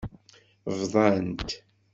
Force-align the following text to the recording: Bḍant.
Bḍant. 0.77 1.49